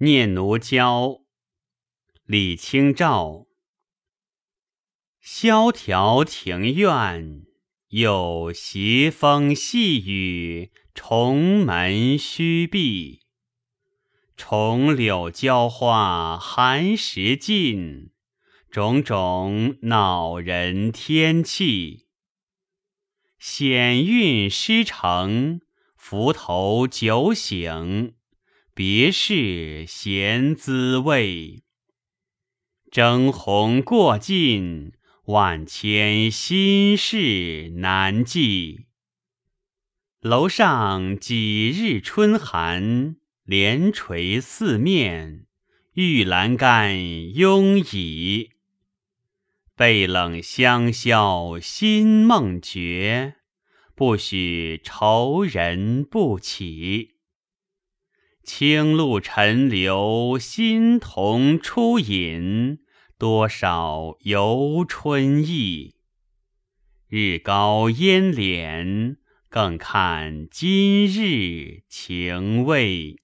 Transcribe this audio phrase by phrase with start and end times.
[0.00, 1.22] 念奴娇，
[2.24, 3.46] 李清照。
[5.20, 7.42] 萧条庭院，
[7.88, 13.22] 有斜风细雨，重门虚闭。
[14.36, 18.12] 重柳娇花寒食尽，
[18.70, 22.06] 种种恼人天气。
[23.40, 25.60] 险韵诗成，
[25.96, 28.14] 浮头酒醒。
[28.78, 31.64] 别是闲滋味，
[32.92, 34.92] 征鸿过尽，
[35.24, 38.86] 万千心事难寄。
[40.20, 45.46] 楼上几日春寒，帘垂四面，
[45.94, 48.52] 玉栏杆慵倚。
[49.74, 53.38] 背冷香消心梦绝，
[53.96, 57.17] 不许愁人不起。
[58.42, 62.78] 清露沉流，新同初饮，
[63.18, 65.94] 多少游春意。
[67.08, 69.16] 日高烟敛，
[69.48, 73.16] 更看今日情未。